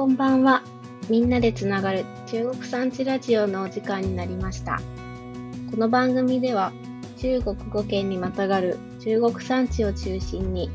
[0.00, 0.62] こんばんは。
[1.10, 4.80] みんなでつながる中国産地ラジオのお時間になりました。
[5.70, 6.72] この番組では
[7.18, 10.70] 中国語圏にまたがる中国産地を中心に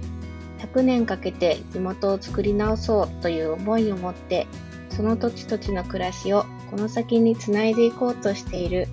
[0.60, 4.46] 100年かけて地元を作り直そうという思いを持って
[4.92, 8.88] その土地土地の暮らしをこの先につないでいこうとしている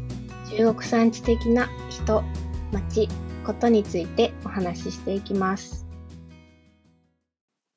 [0.56, 2.24] 中国産地的な人、
[2.72, 3.06] 町、
[3.44, 5.86] ことについてお話ししていきます。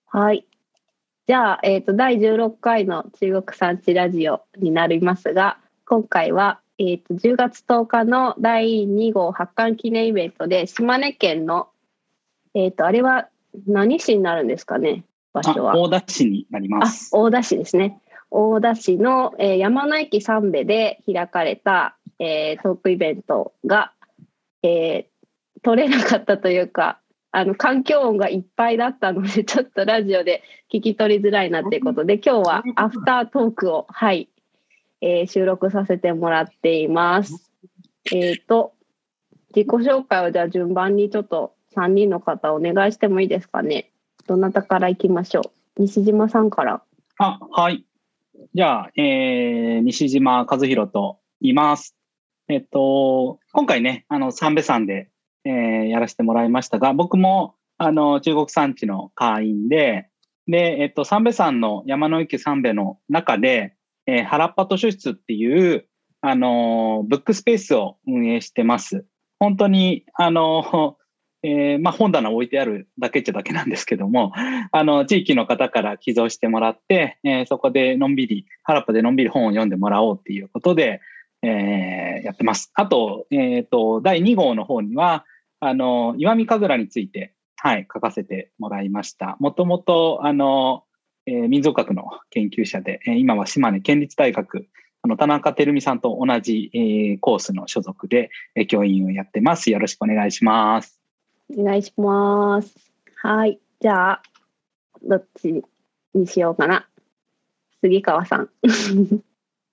[0.05, 0.47] はい。
[1.27, 5.57] じゃあ、えっ、と、第16回の中国産地ラジオになりますが、
[5.87, 11.69] 今回は、えっ、と、10月10日の第2号発刊記念イベントで、島根県の、
[12.53, 13.27] えっ、と、あれは
[13.65, 15.73] 何市になるんですかね、場所は。
[15.73, 17.09] あ大田市になりまあす。
[17.11, 17.99] 大田市ですね。
[18.29, 23.93] 大田市の、えー山の駅三部で開かれた、えートークイベントが、
[24.61, 25.15] えー
[25.63, 26.99] 取れなかったというか、
[27.35, 30.41] あの環境音がいっぱいだったので、ちょっとラジオで
[30.73, 34.29] 聞き取りづらいなということで、今日はアフタートークを、はい、
[35.01, 37.51] えー収録させてもらっています。
[38.13, 38.73] えっ、と、
[39.53, 43.91] 自己紹介をじゃあ順番にちょっと3人の方お願いしてもいいですかね。
[44.27, 45.41] どなたから行きましょ
[45.75, 45.81] う？
[45.81, 46.83] 西島さんから。
[47.17, 47.83] あ、はい。
[48.53, 51.97] じゃあ、えー、西島和弘と言います。
[52.47, 55.09] えっと、今回ね、あの、三部さんで、
[55.45, 60.09] えーやらせてもらいましたが、僕も、あの、中国産地の会員で、
[60.47, 63.75] で、えっと、三部山の山の池三部の中で、
[64.07, 65.87] えー原っぱ図書室っていう、
[66.21, 69.05] あの、ブックスペースを運営してます。
[69.39, 70.97] 本当に、あの、
[71.43, 74.31] えーまあ、本棚置いてあるだけっちゃだけなんですけども、
[74.71, 81.01] あの、地域の方から寄贈してもらって、えーそこでのんびり、原っぱでのんびり本を読んでもらおうっていうことで、
[81.43, 82.71] えーやってます。
[82.73, 85.25] あと、えっ、と、第2号の方には、
[85.59, 89.37] あの、岩見神楽について、はい、書かせてもらいました。
[89.39, 90.83] もともと、あの、
[91.25, 94.67] えー民族学の研究者で、えー今は島根県立大学、
[95.01, 99.71] あの、田中照美さんと同じ、えーコースの所属で、えー教員をやってます。
[99.71, 101.01] よろしくお願いします。
[101.57, 102.75] お願いします。
[103.15, 103.59] はい。
[103.79, 104.21] じゃあ、
[105.03, 105.63] どっち
[106.13, 106.87] にしようかな。
[107.81, 108.49] 杉川さん。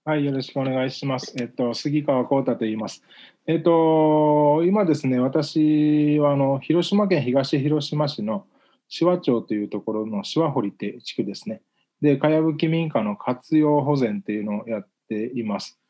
[0.05, 1.35] はい、よろしくお願いします。
[1.41, 3.05] えっと、杉川幸太と言います。
[3.49, 8.47] えっと、今ですね、私はあの広島県東広島市の
[8.89, 11.61] 紫波町というところの紫波堀って地区ですね。
[12.01, 15.81] で、かやぶき民家の活用保全っていうのをやっています。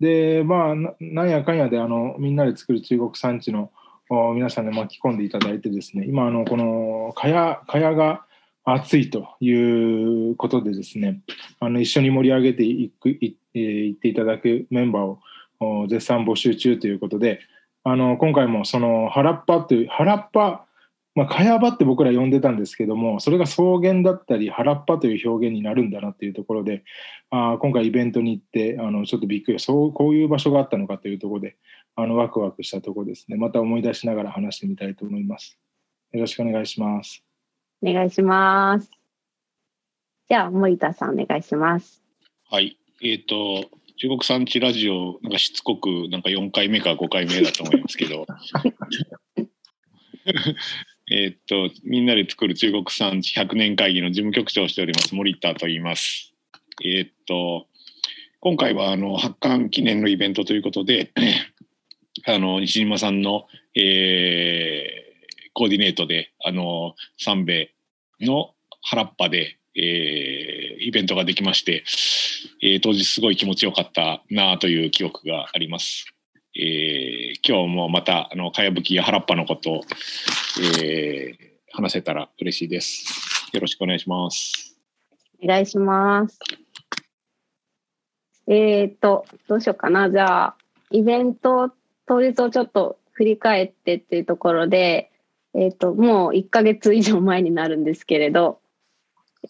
[0.00, 3.70] で、まあ、なんやかんやであのみんなで作る中国産地の
[4.34, 8.24] 皆さんで巻き込んでいただいてですね、今、あのこのかやかやが
[8.64, 11.20] 熱いということでですね、
[11.60, 15.18] あの一緒に盛り上げていくい、いっていただくメンバーを
[15.88, 17.40] 絶賛募集中ということで、
[17.84, 20.66] あの今回もその原っぱという原っぱ、
[21.14, 26.84] まあ、かやばって僕ら呼んでたんですけども、それが草原だったり原っぱという表現になるんだなっていうところで、
[27.30, 31.56] あー今回イベントに行ってあのちょっとびっくり、そうこういう場所があったのかというところで、
[31.96, 33.36] あのワクワクしたところですね。
[33.36, 35.58] また思い出しながら話してみたいと思います。
[36.12, 37.22] よろしくお願いします。
[37.82, 38.90] お願いします。
[40.28, 42.02] じゃあ、森田さんお願いします。
[42.48, 42.78] はい。
[43.02, 43.68] えっ、と、
[44.02, 48.26] 中国産地ラジオ、なんかしつこく、なんか4回目か5回目だと思いますけど。
[51.08, 56.34] えっと、みんなで作る中国産地100年会議の事務局長をしております、森田と言います。
[56.84, 57.68] えっ、と、
[58.40, 61.12] 今回は、あの、発刊記念のイベントということで、
[62.26, 63.46] あの、西島さんの、
[63.76, 65.02] えー
[65.54, 67.74] コーディネートで、あの、三兵衛
[68.20, 71.84] の原っぱで、えーイベントができまして、
[72.62, 76.06] えー当日すごい気持ちよかったなという記憶があります。
[76.56, 79.80] えー今日もまたあのかやぶきや原っぱのことを、
[80.82, 83.48] えー話せたら嬉しいです。
[83.54, 84.76] よろしくお願いします。
[85.42, 86.38] お願いします。
[88.46, 90.10] えっ、と、どうしようかな。
[90.10, 90.56] じゃあ、
[90.90, 91.72] イベント
[92.06, 95.10] 当日をちょっと振り返ってっていうところで、
[95.54, 98.60] えっ、と、もう1ヶ月以上前になるんですけれど、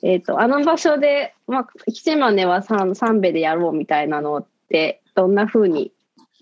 [0.02, 5.92] えっ、と、あの場所で、まあ、島根は三三部でやろうみたいなのって、どんな風に、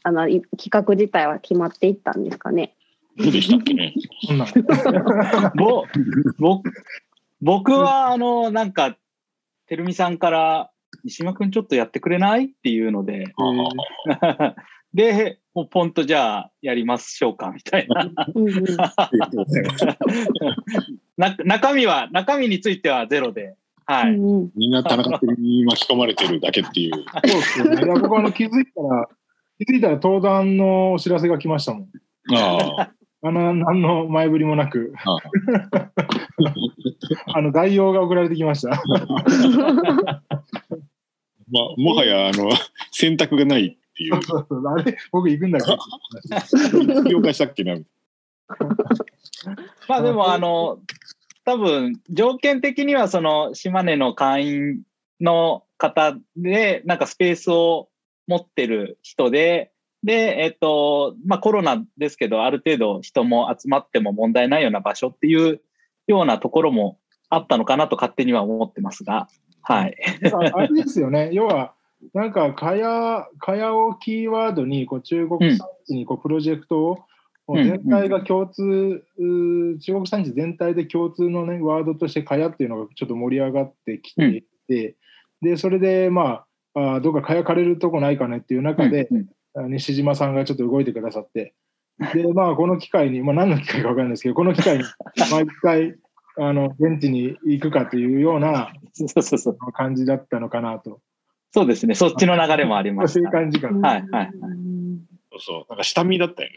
[0.02, 2.74] あの、い企画自体は決まっていったんですかね？
[3.18, 3.92] どうでしたっけね？
[4.26, 4.46] そんな
[5.56, 5.84] ぼ、
[6.38, 6.70] 僕、
[7.40, 8.96] 僕は、あの、なんか、
[9.66, 10.70] てるみさんから、
[11.04, 12.46] 西島くんちょっとやってくれない？
[12.46, 13.26] っていうので、
[14.94, 18.10] で、もうポンとじゃあやりましょうか、みたいな。
[21.20, 23.54] な中身は、中身についてはゼロで、
[23.86, 24.14] はい。
[24.14, 26.92] うんうんみんな田中君に巻き込まれてるだけっていう。
[27.26, 27.76] そうですよね。
[27.84, 29.08] いや僕はあの気づいたら、
[29.64, 31.88] 気づいたら登壇のお知らせが来ましたもん。
[32.34, 32.90] ああ。
[33.22, 35.16] あの、何の前振りもなく、あ
[37.34, 38.70] あ の、概要が送られてきました。
[41.52, 42.48] まあ、もはやあの
[42.92, 44.96] 選択がないっていうそうそうあれ？
[45.12, 45.62] 僕行くんだっ
[47.04, 47.10] け？
[47.10, 47.74] 了解したっけな
[49.88, 50.80] まあでも、あの、
[51.44, 54.82] 多分、条件的には、その、島根の会員
[55.20, 57.88] の方で、なんかスペースを
[58.26, 59.72] 持ってる人で、
[60.02, 65.60] で、えっと、まあコロナですけど、ある程度人も集まっても問題ないような場所っていう
[66.06, 66.98] ようなところも
[67.28, 69.28] あったのかなと勝手には思ってますが、
[69.62, 69.96] はい。
[70.54, 71.74] あれですよね、 要は、
[72.14, 76.98] なんか、かや、かやをキーワードに、こう、中国産地に、こう、プロジェクトを、
[77.56, 78.62] 全体が共通、
[79.18, 84.96] う中国産地全体で共通のね、ワードとして、かやっていうのがちょっと盛り上がってきていて、
[85.42, 86.44] で、それで、ま
[86.74, 89.28] あ、あどっかかやかれるとこないかねっていう中で、うんうん
[89.68, 91.54] 西島さんがちょっと動いてくださって、
[92.14, 94.84] で、まあ、この機会に、まあ、何の機会か分かんないですけど、この機会に、
[95.32, 95.96] 毎回、
[96.38, 98.72] あの、現地に行くかというような。
[99.72, 101.00] 感じだったのかなと。
[101.52, 101.94] そうですね。
[101.94, 103.38] そっちの流れもありましそういうた。
[103.38, 103.88] 感じかな。
[103.88, 104.79] はいはいはい
[105.32, 106.56] そうそうなんか下見だったよね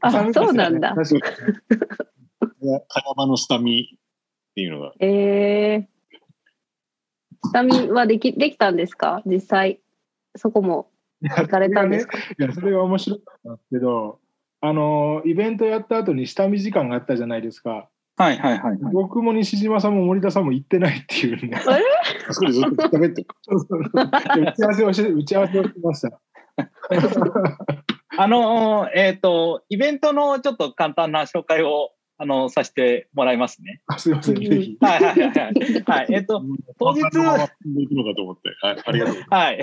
[0.00, 0.94] あ、そうなんだ。
[0.94, 1.30] 確か
[2.60, 3.98] に茅場の下見っ
[4.54, 5.86] ていうのがえー。
[7.52, 9.22] 下見はでき、できたんですか？
[9.24, 9.80] 実際。
[10.36, 10.90] そこも
[11.22, 12.18] 行かれたんですか？
[12.18, 14.20] いや、それが面白かったんですけど、
[14.60, 17.88] あの、イベントやった後に下見時間があったじゃないですか。
[18.16, 18.78] はいはいはいはい。
[18.92, 21.56] 僕も西島さんも森田さんも行ってないっていうね。
[21.56, 24.10] あそこでずっと喋ってるそうそうそう
[24.44, 26.20] 打ち合わせをして、打ち合わせをしました。
[28.22, 33.80] あの、えっ、と、イベントのちょっと簡単な紹介を、あの、させてもらいますね。
[33.86, 34.76] あすいません、ぜひ。
[34.78, 35.82] はいはいはいはい。
[35.86, 36.44] はい、えっ、と、
[36.78, 37.00] 当日。
[38.60, 39.24] はい、ありがとう。
[39.30, 39.60] はい。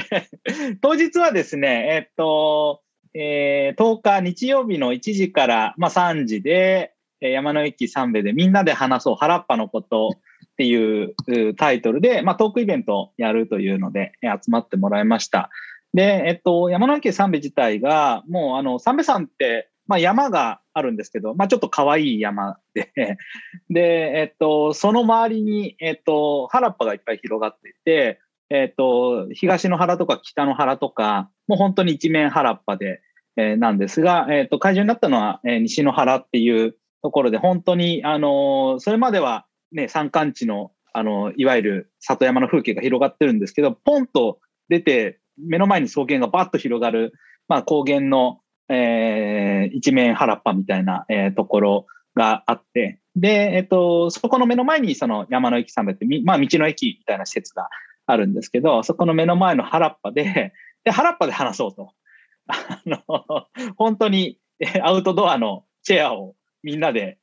[0.81, 2.81] 当日はですね、えっと、
[3.13, 10.19] えー10日日曜日の1時から、まあ、3時で、えー山の駅三部でみんなで話そう原っぱのことっ
[10.57, 15.51] ていううタイトルで、まあ、トークイベントをやるというので、えー集まってもらいました。
[15.97, 22.91] で、えっと、山の駅三部自体が、もうあの、三部山って、まあ、山があるんですけど、まあ、ちょっと可愛い山で、
[23.71, 28.19] で、えっと、その周りに、えっと、原っぱがいっぱい広がっていて、
[28.51, 33.01] えっ、と、東の原とか北の原とか、もう本当に一面原っぱで、
[33.35, 44.39] えーなんですが、えっ、と、会場になったのは、えー西の原っていうところで、本当に、あのーそれまではね、山間地の、あのいわゆる里山の風景が広がってるんですけど、ポンと
[44.69, 47.13] 出て、目の前に草原がバッと広がる、
[47.47, 48.39] まあ、高原の、
[48.69, 51.85] えー一面原っぱみたいな、えーところ
[52.15, 57.69] があって、で、えっ、と、そこの目の前にその山の駅さんって、みまあ、道の駅みたいな施設が
[58.05, 60.53] あるんですけど、そこの目の前の原っぱで、
[60.83, 61.91] で、原っぱで話そうと。
[62.47, 63.01] あの、
[63.75, 67.17] 本当にえアウトドアのチェアをみんなで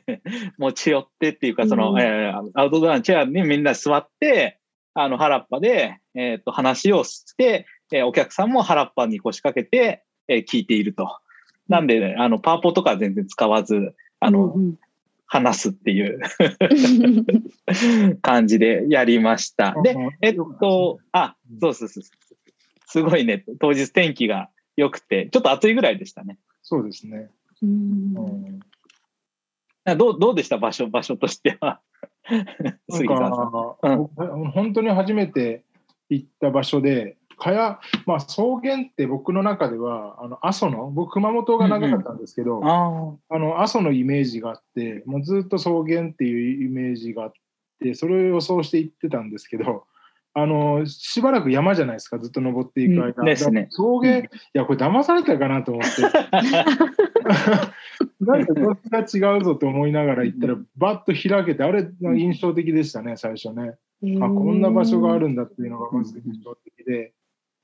[0.58, 4.58] 持ち寄ってっていうか、その、うんえーアウトドアのチェアにみんなで座って、
[4.98, 11.18] あの、原っぱで、えっ、と、話をして、えーお客さんも原っぱに腰掛けて、えー聞いていると。
[11.68, 14.74] なんで、あの、パワポとかは全然使わず、あの、うん
[15.28, 16.20] 話すっていう
[18.22, 19.74] 感じでやりました。
[19.82, 22.18] で、えっと、あ、そうそうそうそう。
[22.86, 26.38] すごいね、当日天気が良くて、ちょっと暑いぐらいでしたね。
[26.62, 27.28] そうですね。
[27.60, 28.60] うんうん
[29.98, 30.58] どうどうでした？
[30.58, 31.80] 場所、場所としては。
[33.20, 33.32] なん。
[33.32, 33.98] か、うん。
[33.98, 35.62] 僕本当に初めて
[36.08, 47.32] 行った場所で、かや、まあ、草原って僕の中では、あの阿蘇の、僕、熊本が長かったんですけど、ああの阿蘇のイメージがあって、もうずっと草原っていうイメージがあっ
[47.80, 49.84] て、それを予想して行ってたんですけど、
[50.38, 53.14] あのしばらく山じゃないですか、ずっと登っていく間。
[53.16, 53.70] うんですね
[54.54, 55.88] いや、これ騙されたかなと思って。
[58.20, 58.78] なんかこっ
[59.08, 63.76] ちが違うぞと思いながら行ったら、バッと開けて、あれ、印象的でしたね、最初ね。
[64.20, 67.14] あ、こんな場所があるんだっていうのがまず印象的で。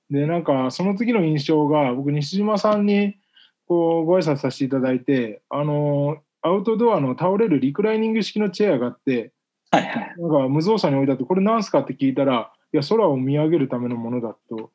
[0.09, 3.19] で、なんか、その次の印象が、僕、西島さんに、
[3.67, 9.35] こう、ご挨拶させていただいて、あの、アウトドアの倒れるリクライニング式のチェアがあって、
[9.71, 10.14] はいはい。
[10.19, 14.71] なんか無造作に置いてあって、これなんすかって聞いたら、いや、空を見上げるためのものだと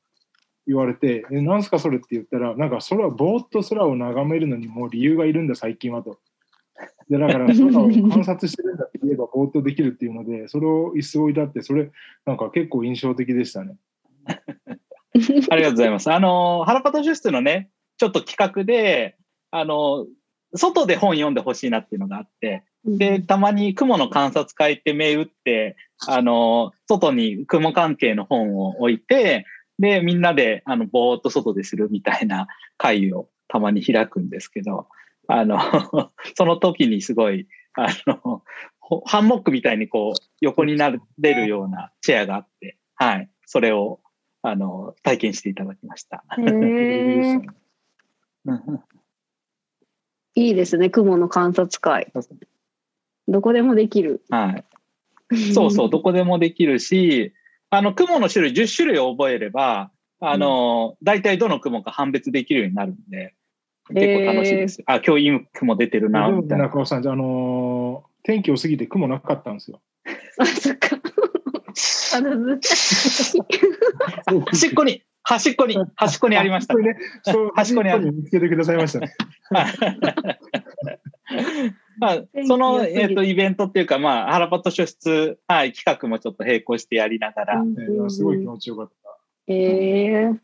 [0.68, 6.20] 言われて、え、なんすかそれって言ったら、なんか空、ぼーっと空を眺めるのにもう理由がいるんだ、最近はと。
[7.10, 11.90] で、だから空を観察してるんだって言えばぼーっとできるっていうので、それを椅子置いてあって、それ、
[12.26, 13.78] なんか結構印象的でしたね。
[15.50, 16.12] ありがとうございます。
[16.12, 19.18] あの、原パトシュ室のね、ちょっと企画で、
[19.52, 20.06] あの、
[20.54, 25.76] 外で本読んでほしいなっていうのがあって、で、たまに雲の観察会って銘打って、
[26.08, 29.46] あの、外に雲関係の本を置いて、
[29.80, 34.88] で、みんなで、あの、ぼーっと外でするみたいな会をたまに開くんですけど、
[35.28, 35.58] あの、
[36.36, 38.44] その時にすごい、あの、
[38.80, 44.00] ほハンモックみたいにこう、横になれるようなチェアがあって、はい、それを、
[44.42, 46.24] あの、体験していただきました。
[50.36, 52.12] いいですね、雲の観察会。
[53.28, 54.22] どこでもできる。
[54.30, 54.64] はい。
[55.54, 57.34] そうそう、 どこでもできるし、
[57.70, 63.36] あの、雲の種類、10種類を覚えれば、あの、大体どの雲か判別できるようになるんで、
[63.90, 64.84] 結構楽しいです。
[64.86, 66.66] あ、今日いい雲出てるな、みたいな。
[66.66, 69.80] 中尾さん、じゃあ、あのー天気良すぎて雲なかったんですよ。
[70.38, 71.00] あ、そっか。
[72.14, 72.58] あの
[74.46, 76.76] 端っこに、端っこに、端っこにありました
[77.54, 79.16] 端っこにある見つけてくださいましたね。
[82.00, 87.72] まあ、その、えっ、と、イベントっていうか、まあ、原パット書室、はい、企画もちょっと並行してやりながら、うん。
[87.80, 89.54] えーすごい気持ちよかった。
[89.54, 90.40] えー、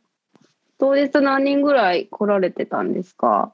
[0.77, 3.53] 当日何人ぐらい来られてたんですか？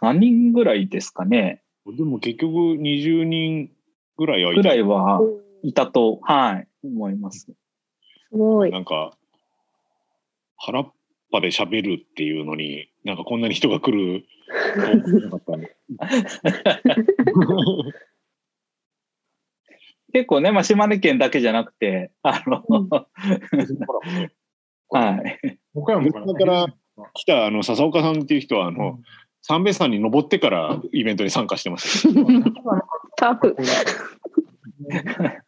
[0.00, 1.62] 何人ぐらいですかね。
[1.86, 3.70] でも結局20人
[4.16, 5.20] ぐらいはいぐたらいは
[5.62, 7.40] いたと、はい、思います。
[7.40, 7.56] す
[8.30, 8.70] ごい。
[8.70, 9.16] なんか、
[10.56, 10.92] 原っ
[11.30, 14.24] ぱで喋るっていうのに、なんかこんなに人が来る
[14.74, 15.74] と思ってなかったね。
[20.12, 22.88] 結構ね、まあ、島根県だけじゃなくて、あの、うん
[24.90, 25.38] はい。
[25.74, 26.66] 岡山から、だから
[27.12, 29.00] 来たあの笹岡さんっていう人はあの、
[29.42, 32.06] 三瓶山に登ってからイベントに参加してます。
[33.16, 33.56] タフ。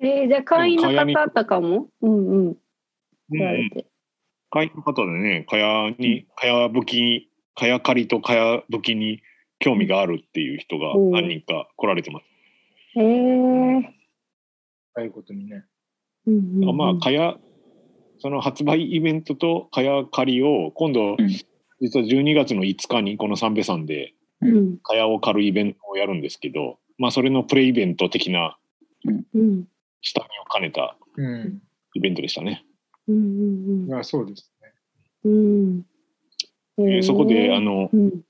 [0.00, 1.88] えー、じゃあ会員の方とかも？
[2.02, 2.48] うんうん。
[2.48, 2.56] うん、
[3.70, 3.86] て。
[4.54, 9.20] 会員の方でね、かやに、かやぶき、かや狩りとかやぶきに
[9.58, 12.24] 興味があるっていう人がうん何人か来られてます。
[12.96, 13.82] えー。
[14.94, 15.64] ああいうことにね。
[16.28, 17.34] うんうんうんまあ、かや、
[18.20, 21.28] その発売イベントとかや狩りを今度、うん
[21.80, 28.56] 実は12月の5日にこの三瓶山でうんかやを狩るイベントをやるんですけど、まあ、それのプレイベント的な
[29.04, 29.66] うん
[30.00, 31.60] 下見を兼ねたうん。
[31.94, 32.64] イベントでしたね。
[32.68, 32.73] うん
[33.08, 34.72] いや、そうですね。
[35.24, 35.86] うんうん。
[36.78, 38.22] えーそこであのうん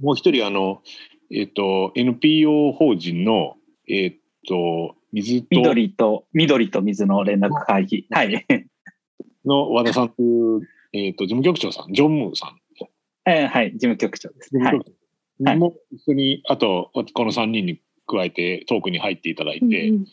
[0.00, 0.82] もう一人あの、
[1.30, 3.56] えっと NPO 法人の、
[3.88, 4.14] えっ
[4.48, 8.06] と水と緑と、緑と水の連絡会議。
[8.10, 8.46] はい。
[9.44, 10.60] の和田さんという、
[10.92, 12.56] えっと事務局長さんジョン・ムーさん
[13.24, 14.50] えーはい、事務局長です。
[14.50, 14.84] 事務
[15.44, 15.58] はい。
[15.58, 20.04] も一緒に、あとこの3人に加えてトークに入っていただいて、うん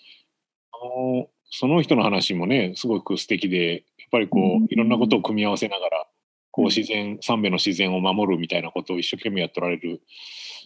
[0.71, 4.67] あのその人の話もねすごく素敵でやっぱりこう、うん。
[4.69, 6.07] いろんなことを組み合わせながら
[6.51, 6.69] こううん。
[6.69, 10.01] 自然三瓶の自然を守るみたいなことを一生懸命やっておられる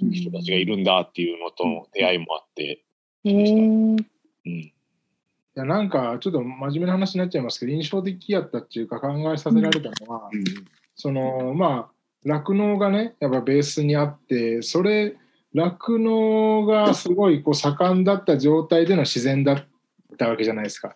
[0.01, 0.11] うん。
[0.11, 2.83] 人たちがいるんだっていうのとの出会いもあって、
[3.25, 4.03] えー。
[4.45, 4.73] うん、い
[5.55, 10.29] や、なんか、ちょっと真面目な話になっちゃいますけど、印象的やったっていうか、考えさせられたのは、
[10.95, 11.93] その、まあ、
[12.25, 15.15] 酪農がね、やっぱベースにあって、それ、
[15.53, 19.65] 酪農がすごいこう盛んだった状態での自然だっ
[20.13, 20.95] たわけじゃないですか。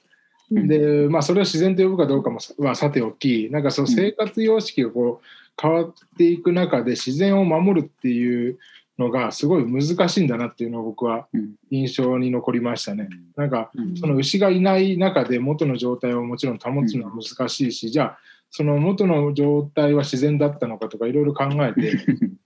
[0.51, 0.67] うん。
[0.67, 5.25] で、まあ、それを自然と呼ぶかどうかもさはさておき、なんかその生活様式がこう
[5.61, 8.57] 変わっていく中で自然を守るっていう
[8.97, 11.55] のがすごい難しいんだなっていうのを僕はうん。
[11.69, 13.09] 印象に残りましたね。
[13.35, 13.97] なんかうん。
[13.97, 18.19] その牛がいない中で元の状態をもちろん保つのは難しいし、じゃあ
[18.49, 21.97] その元の状態は自然だったのかとかいろいろ考えて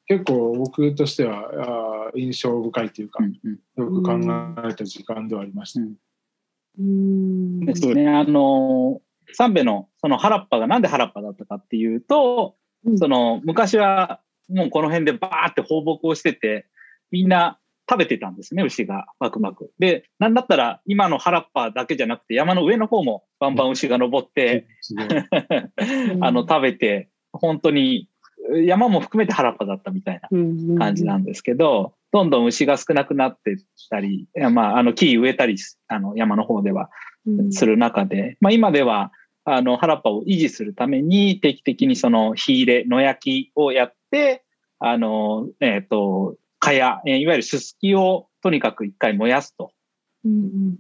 [0.08, 4.20] 結構僕としては印象深いというかよく考
[4.68, 5.82] えた時間ではありました。
[6.80, 7.66] うん。
[7.66, 8.08] ですね。
[8.10, 9.02] あの、
[9.34, 12.98] 三瓶のその原っぱがなんで原っぱだったかっていうと、うん。
[12.98, 16.68] その昔はもうこの辺でバーって放牧をしてて、
[17.12, 17.60] みんな
[17.90, 19.06] 食べてたんですね、牛が。
[19.20, 19.72] バクバク。
[19.80, 25.08] で、なんだったら今の原っぱだけじゃなくて山の上の方もバンバン牛が登って、すごい
[26.22, 28.10] あの食べて、本当に
[28.54, 30.30] 山も含めて原っぱだったみたいな
[30.78, 33.56] 感じなんですけど、どんどん牛が少なくなってっ
[33.90, 36.90] たり、まあ、あの木植えたりし、あの山の方では
[37.52, 39.12] する中で、まあ今では、
[39.44, 44.44] あの原っぱを維持するために定期的にその火入れ、野焼きをやって、
[44.80, 49.72] あの、えっ、と、蚊や、えーいわゆるすすきをとにかく一回燃やすと。
[50.26, 50.78] うん。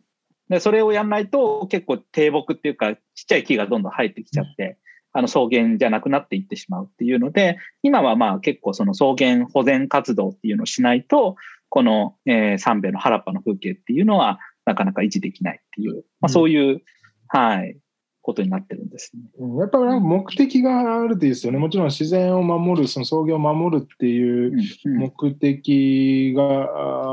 [0.49, 4.77] で、それをやんないと結構低木っていうかちっちゃい木がどんどん生えてきちゃって、
[5.13, 11.35] あの草原じゃなくなっていってしまうっていうので、今はまあ結構その草原保全活動っていうのをしないと、
[11.69, 16.81] この、えー三瓶の原っぱの風景っていうのはなかなか維持できないっていう、まあそういう、
[17.27, 17.77] はい、
[18.21, 19.21] ことになってるんですね。
[19.39, 21.59] うんやっぱり目的があるといいですよね。
[21.59, 24.53] もちろん自然を守る、その草原を守るっていう
[24.85, 26.43] うん目的が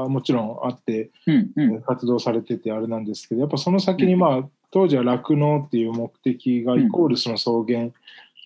[0.02, 7.90] あーもちろんあってうんうん活動されててあれなんですけど、やっぱその先にまあ当時は酪農っていう目的がイコールその草原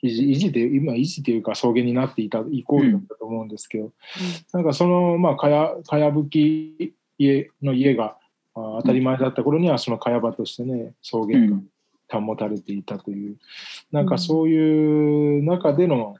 [0.03, 3.93] 維持維持で今維持というか草原になっていたイコールだったと思うんですけど、
[4.53, 8.17] なんかそのまあかやかやぶき家の家が
[8.55, 11.65] あ当たり前だった頃にはその茅場としてね草う原がん
[12.27, 13.37] 保たれていたという、
[13.91, 16.17] なんかそういう中での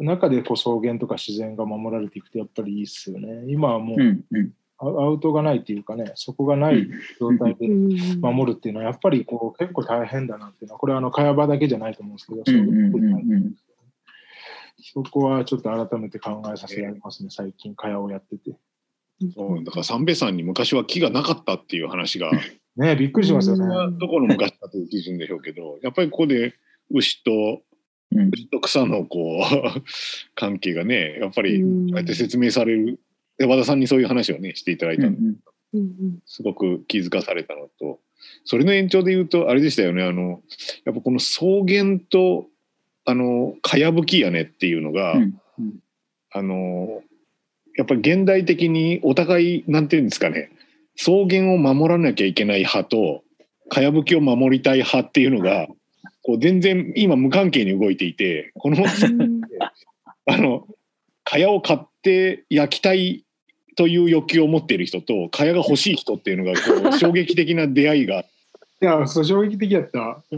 [0.00, 3.44] 中でこう草原とか自然が守られていくとやっぱりいいっすよね。
[3.48, 6.88] 今はもううんうんアアウトがないっていうかねそこがない
[7.20, 12.42] 状態でうん守るっていうのはやっぱりこう結構大変だなっていうのはこれはあの茅場だけじゃないと思うんですけど、
[14.82, 18.56] そこはちょっと改めて考えさせられますね、最近、茅をやってて。
[19.34, 22.30] そうだから三瓶山に昔は木がなかったっていう話が、
[22.76, 23.64] ねびっくりしますよね。
[23.98, 26.54] どこの昔かという基準でしょうけど、やっぱりここで
[26.90, 27.62] 牛と
[28.10, 29.82] うん牛と草のこう
[30.34, 32.98] 関係がね、やっぱりうんこうやって説明される。
[33.38, 35.36] で和田さんにそういう話をねしていただいたんで、うん
[35.74, 36.18] うん。
[36.26, 37.98] すごく気づかされたのと、
[38.44, 40.04] それの延長で言うとあれでしたよね。
[40.04, 40.42] あの
[40.84, 42.46] やっぱこの草原と
[43.04, 45.34] あのかやぶき屋根っていうのが、うん
[46.34, 47.02] あの
[47.76, 50.50] やっぱり現代的にお互いなんていうんですかね。
[50.96, 53.22] 草原を守らなきゃいけない派と
[53.68, 55.68] かやぶきを守りたい派っていうのが
[56.22, 58.84] こう全然今無関係に動いていてこの
[60.26, 60.66] あの
[61.24, 63.24] かやを買って焼きたい
[63.76, 68.24] という欲求を持っている人とかやが欲しい人っていうのがこう衝撃的な出会いが
[68.82, 70.24] いや、そう衝撃的だった。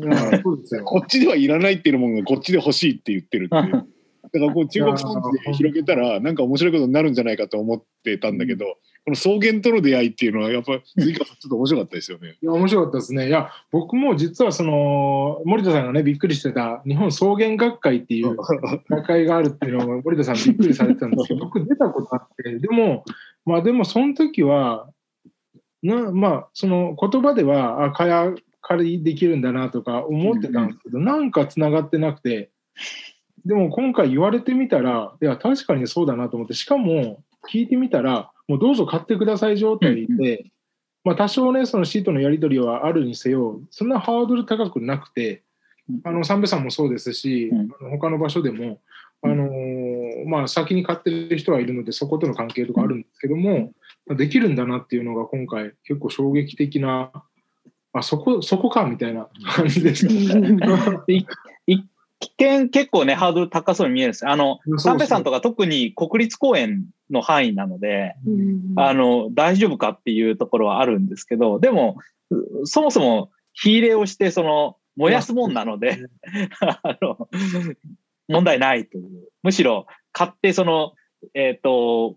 [0.44, 0.84] そうですよ。
[0.84, 3.72] こっちではいらないっていうものがこっちで欲しいって言ってるっていう。
[4.34, 12.38] だからこう中国産地で広げたらなんか面白いことになるんじゃないかと思ってたんだけど、この草原との出会いっていうのはやっぱ杉川さんちょっと面白かったですよね。
[12.42, 13.28] いや面白かったですね。
[13.28, 18.34] いや、僕も実はその、森田さんがね、びっくりしてた、日本草原学会っていう
[18.88, 23.04] 学会があるっていうのを森田さんびっくりされてたんですけど、 僕出たことあって、でも、
[23.44, 24.88] まあでもその時は、
[25.82, 32.50] なまあ、その言葉では、あ、かや借りできるんだなとか思ってたんですけど、なんかつながってなくて、
[33.44, 40.46] でも今回言われてみたら、いや、確かにそうだなと思って、しかも聞いてみたら、もうどうぞ買ってください状態で、
[41.04, 45.42] まあ多少ね、そのシートのやり取りはあるにせよ、そんなハードル高くなくて、
[46.04, 47.60] あの、三瓶さんもそうですし、うん。
[47.80, 48.80] あの他の場所でも、
[49.22, 53.72] あのーまあ先に買ってる人はいるので、そことの関係とかあるんですけども、
[54.16, 57.10] できるんだなっていうのが今回結構衝撃的な、
[57.92, 61.04] あ、そこ、そこかみたいな感じでした。
[61.08, 61.26] い
[61.66, 64.30] 一見結構ね、ハードル高そうに見えるんですよ。
[64.30, 68.14] あの、三瓶山とか特に国立公園の範囲なので、
[68.76, 71.96] あの、大丈夫かっていうところはあるんですけど、でも、
[72.30, 75.98] うそもそも火入れをして、その、燃やすもんなので、
[76.60, 77.28] あの、
[78.28, 79.28] 問題ないという。
[79.42, 80.94] むしろ、買って、その、
[81.34, 82.16] えっ、と、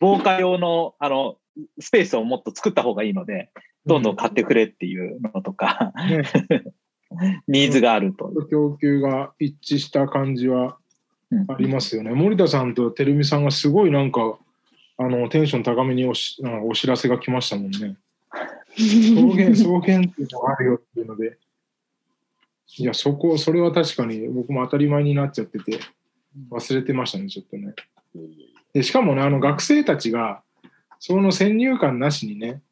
[0.00, 1.36] 防火用の、あの、
[1.80, 3.50] スペースをもっと作った方がいいので、
[3.86, 5.92] どんどん買ってくれっていうのとか、
[7.46, 8.32] ニーズがあると。
[8.50, 10.83] 供給が一致した感じはうん
[11.48, 12.10] ありますよね。
[12.10, 14.38] 森田さんと照美さんがすごいなんか、
[14.96, 17.96] あの、テンション高めにおしなんかお知らせが来ましたもんね。
[18.74, 21.38] 草原、草原っていうのがあるよっていうので。
[22.76, 25.78] いや、そこ、それは確かに僕も当たり前になっちゃってて、
[26.50, 27.74] 忘れてましたね、ちょっとね。
[28.72, 30.42] でしかもね、あの学生たちが、
[30.98, 32.62] その先入観なしにね、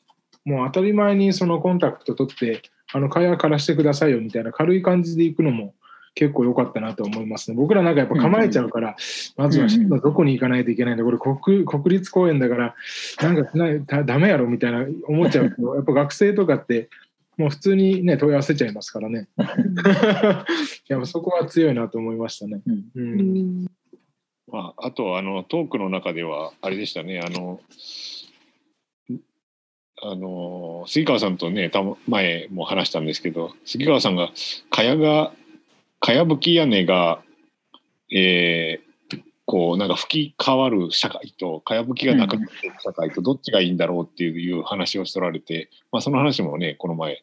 [0.44, 2.62] もう当たり前にそのコンタクト取って、
[2.92, 5.74] あの、会話からしてくださいよみたいな軽い感じで行くのも
[6.14, 7.56] 結構良かったなと思いますね。
[7.56, 8.96] 僕らなんかやっぱ構えちゃうから、
[9.36, 9.68] まずは
[10.00, 12.74] どこに行かないといけないんだ、これ国国立公園だから、
[13.22, 16.90] なんかしないだダメやろみたいな思っちゃうけど、 やっぱ学生とかって、
[17.38, 19.28] もう普通にね、問い合わせちゃいますからね。
[20.88, 22.60] やっぱそこは強いなと思いましたね。
[22.66, 23.66] うんうん
[24.52, 27.58] まあ、あとあのトークの中ではあれでしたねあの
[30.02, 34.30] あの杉川さんとねたま前も話したんですけど杉川さんが
[34.68, 35.32] かやが
[36.02, 37.22] かやぶき屋根が
[38.12, 38.92] えー
[39.44, 47.22] こうなんか吹き変わる社会とかやぶきがなくなっていく社会とどっちがいいんだろうっていう話をしておられて、まあ、その話もねこの前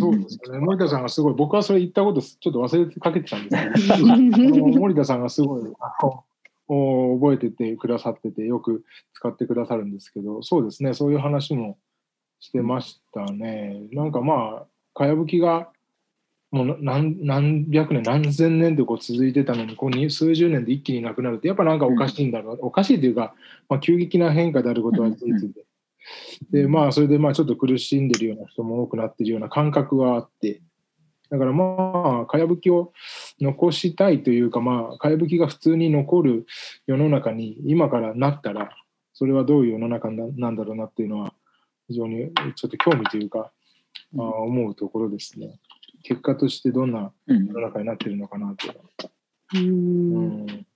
[0.00, 0.58] そうですね。
[0.58, 6.24] 森田さんがすごい、僕はそれ言ったことちょっと忘れかけてたんですけど、 森田さんがすごいあの
[6.66, 11.78] お覚えててくださってて、よく使ってくださるんですけど、そうですね、そういう話も
[12.40, 13.86] してましたね。
[13.92, 15.68] なんかまあ、かやぶきが
[16.54, 23.34] もう何何百年、何千年でこう続いてたのに、こうに数十年で一気になくなるって、やっぱなんかおかしいんだろう、おかしいというか、
[23.68, 25.64] まあ、急激な変化であることは事実で。
[26.50, 30.60] でまあそれでまあちょっと苦しんでるような人も多くなってるような感覚はあって
[31.30, 32.92] だからまあかやぶきを
[33.40, 36.46] 残したいというかまあかやぶきが普通に残る
[36.86, 38.70] 世の中に今からなったら
[39.14, 41.32] それはどういう世の中ななんだろうなっていうのは
[41.88, 43.50] 非常にちょっと興味というか、
[44.18, 45.58] あ思うところですね
[46.04, 47.46] 結果としてどんなうん。
[47.46, 48.66] 世の中になってるのかなと
[49.56, 50.46] いうん。
[50.46, 50.66] ん。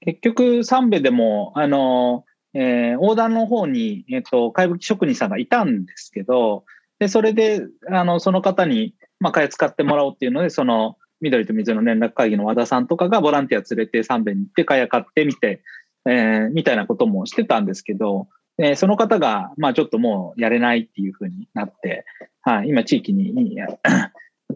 [0.00, 6.64] 結局、三部でも、あの、えー、横断の方に、えっ、と、貝吹き職人さんがいたんですけど、
[6.98, 15.62] で、それで、あの、その方に、まあ、貝使ってもらおうっていうので、その、緑と水の連絡会議の和田さんとかがボランティア連れて三遍に行って蚊帳買ってみて、
[16.06, 22.04] えー、みたいなこともしてたんですけど、えー、その方が、まあちょっともうやれないっていうふうになって、
[22.42, 23.34] はい、今地域に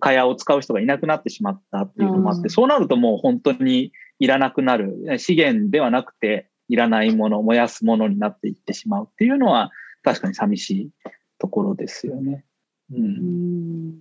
[0.01, 9.71] 蚊帳を使う人がいなくなってしまったっていうのもあって、そうなるともう本当にいらなくなる、資源ではなくて、いらないもの、燃やすものになっていってしまうっていうのは、
[10.03, 10.91] 確かに寂しい
[11.39, 12.45] ところですよね。
[12.93, 13.99] うん。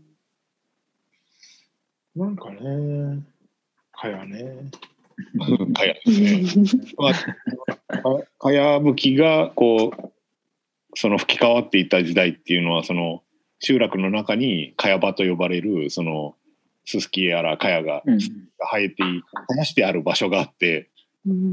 [2.16, 3.24] なんかね、
[3.92, 4.70] かやね。
[5.74, 5.96] かや。
[6.06, 6.74] ですね。
[8.40, 10.12] かやぶきが、こう、
[10.96, 13.24] その吹き替わっていた時代っていうのは、その、
[13.60, 16.36] 集落の中にかや場と呼ばれる、その、
[16.86, 18.02] ススキやらかやが
[18.72, 20.90] 生えてい、生やしてある場所があって、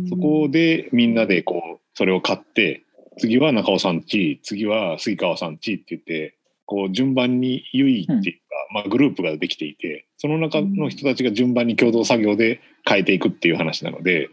[0.08, 2.84] そこでみんなでこう、それを買って、
[3.18, 8.40] 次は中尾さんち、次は杉川さんちって言って、こう順番にゆいっていうか、
[8.72, 14.28] まあグループができていて、その中の人たちが順番に共同作業で変えていくっていう話なので、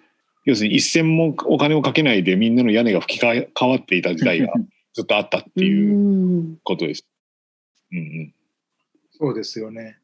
[0.46, 4.54] 要するに一銭もお金をかけないでみんなの屋根が吹き替わっていた時代が
[4.94, 7.08] ずっとあったっていうことです。
[7.92, 8.34] うんうん、
[9.12, 9.98] そうですよね。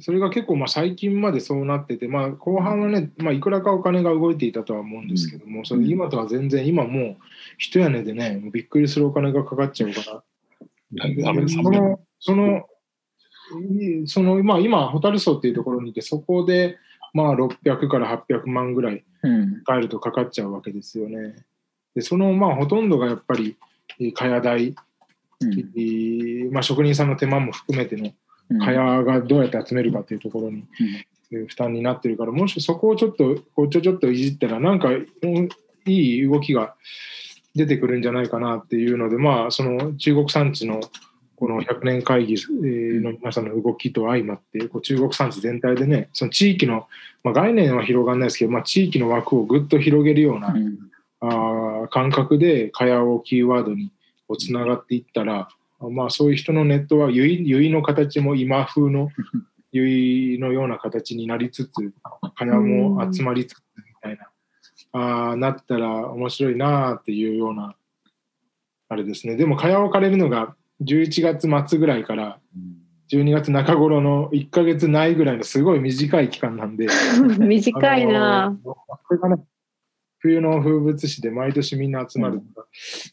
[0.00, 7.16] それが結構まあ最近までそうなってて、まあ、後半はね、まあ、いくらかお金が動いていたとは思うんですけども、それ今とは全然、今もう
[7.58, 10.24] 一屋根でね、びっくりするお金がかかっちゃうから、
[11.48, 12.66] その、その、
[14.06, 16.76] そのまあ、今、ホタルソっていうところにいて、そこで、
[17.14, 19.04] まあ、600から800万ぐらい
[19.66, 21.36] 帰るとかかっちゃうわけですよね。
[21.94, 23.56] でそのまあほとんどがやっぱり、
[24.14, 24.74] かや代、
[25.40, 28.12] うん、まあ、職人さんの手間も含めての
[28.58, 30.64] 蚊帳がどうやって集めるかっていうところに、
[31.46, 35.06] 負担になってるからもしそこをちょっとこうちょちょっといじったらなんかい
[35.86, 36.74] い動きが
[37.54, 40.80] 出てくるんじゃないかなっていうのでまあその中国産地の
[41.36, 42.36] この100年会議
[43.00, 46.86] の皆さんの動きと相まってこう中国産地全体でねその地域の、
[47.22, 50.78] まあ、概念は広がらないですけど、まあ、地域の枠をぐっと広げるような、うん、
[51.20, 53.92] あ感覚で蚊帳をキーワードに
[54.38, 55.48] つながっていったら
[55.90, 59.10] まあ、そういう人のネットは結の形も今風の
[59.72, 61.92] 結のような形になりつつ
[62.36, 64.30] 金も集まりつつみたいな
[65.32, 67.74] あなったら面白いなっていうような
[68.88, 69.34] あれですね。
[69.34, 72.38] でも蚊帳を借りるのが11月末ぐらいから
[73.12, 76.88] 12月中頃の1か月ないぐらいのすごい短い期間なんで。
[77.38, 78.56] 短いな。
[80.18, 82.66] 冬の風物詩で毎年みんな集まるとか、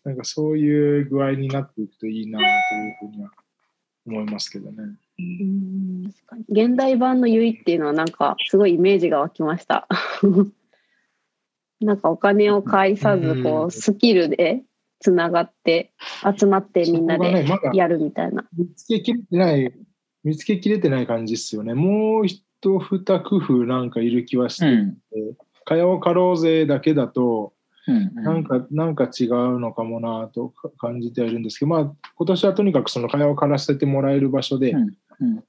[0.05, 2.49] うん、なんかそういう具合になっていくといいなという
[3.01, 3.31] ふうには
[4.07, 4.77] 思いますけどね。
[5.19, 6.11] うん。
[6.47, 9.89] 現代版の結っていうのはなんかすごいイメージが湧きました。
[11.81, 14.63] なんかお金を介さずこうスキルで
[15.01, 15.91] つながって
[16.37, 18.43] 集まってみんなでやるみたいな。
[18.43, 19.73] ねま、見つけきれてない
[20.23, 21.73] 見つけきれてない感じですよね。
[21.73, 24.97] もう一二工夫なんかいる気はして、うん、
[25.65, 27.53] かよかろうぜだけだと、
[27.87, 34.75] なんか、なんか違うのかもなと感じてはいるんですけど、まあ、今年はとにかくその会話をからせてもらえる場所で、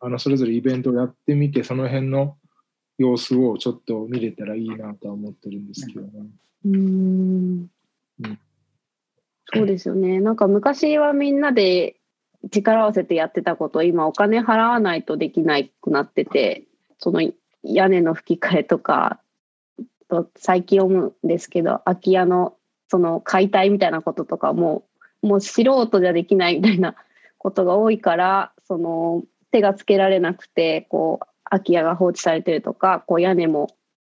[0.00, 2.36] あのそれぞれイベントをやってみて、その辺の
[2.98, 6.10] 様子をちょっと見れたらいいなとは思ってるんですけどね。
[6.64, 7.68] うん。
[9.54, 10.20] そうですよね。
[10.20, 11.96] なんか昔はみんなで
[12.50, 16.64] 力を合わせてやってたこと今お金払わないとできなくなってて、
[16.98, 17.22] その
[17.62, 19.20] 屋根の吹き替えとか
[20.08, 22.54] と最近思うんですけど空き家の
[22.88, 24.84] その解体みたいなこととかも
[25.22, 26.96] もう素人じゃできないみたいな
[27.38, 33.68] ことが多いからその手がつけられなくてこう空き家が放置されてるとかこう屋根も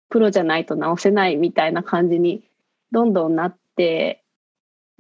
[0.10, 2.44] プロじゃないと直せないみたいな感じに
[2.92, 4.23] どんどんなって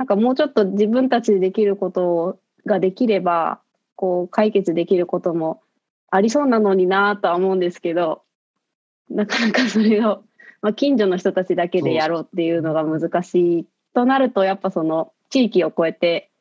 [0.03, 3.61] なんかもうちょっと自分たちでできることができれば
[3.95, 5.61] こう解決できることも
[6.11, 8.21] ありそうなのになとは思うんですけど
[9.09, 10.23] なかなかそれを
[10.61, 16.31] まあ、近所の人たちだけでやろうっていうのが難しいとなるとやっぱその地域を超えて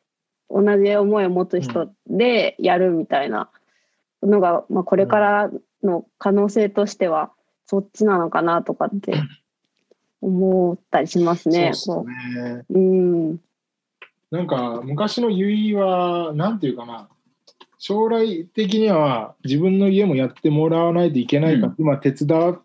[0.49, 3.51] 同じ思いを持つ人でやるみたいな
[4.23, 5.51] のが、まあ、これから
[5.83, 7.33] の可能性としては
[7.67, 9.15] そっちなのかなとかって
[10.21, 11.73] 思ったりしますね。
[11.75, 12.65] そうね。
[12.71, 13.39] うん、
[14.33, 17.07] なんか昔の結は何て言うかな
[17.79, 22.63] 将来的には自分の家もやってもらわないといけないか、うん、手伝っ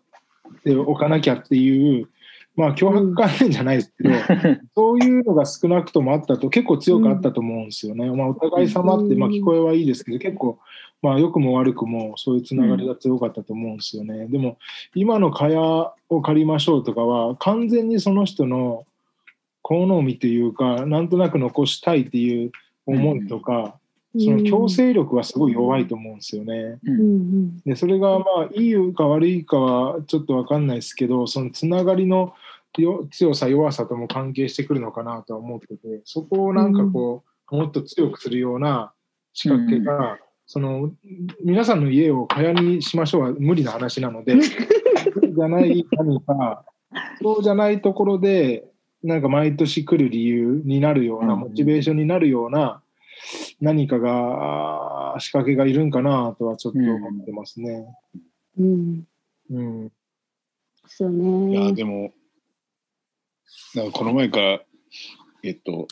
[0.64, 2.08] ておかなきゃっていう、
[2.56, 4.14] まあ、脅迫観念じゃないですけど、
[4.74, 8.10] そういうのが少なくともあったと、結構強くあったと思うんですよね。
[8.10, 10.58] まあ、お互い様って、まあ、聞こえはいいですけど、結構、
[11.02, 14.26] まあ、良くも悪くもそういうつながりが強かったと思うんですよね。
[14.28, 14.56] でも、
[14.94, 18.84] 今の蚊帳を借りましょうとかは、完全にその人の
[19.62, 22.52] 好みというか、なんとなく残したいっていう
[22.86, 23.78] 思いとか、
[24.18, 26.78] その強制力はすごい弱いと思うんですよね。
[26.84, 27.00] うん。
[27.00, 32.32] うんでそれがまあいいか悪いかはちょっと分かんないですけどそのつながりの
[32.78, 38.92] よ強さ弱さとも関係してくるのかなとは思っててそこをなんかこう、もっと強くするような
[39.32, 40.90] 仕掛けが、その
[41.44, 46.64] 皆さんの家を蚊帳にしましょうは無理な話なので じゃない何か
[47.20, 48.66] そうじゃないところで
[49.08, 52.82] なんか毎年来る理由になるような、うんモチベーションになるような
[53.58, 57.86] 何かが仕掛けがいるんかなとはちょっと思ってますね。
[58.58, 59.06] うん
[59.50, 59.92] うん。
[60.86, 61.72] そういやね。
[61.72, 62.12] でも
[63.74, 64.60] なんかこの前から
[65.42, 65.88] えっと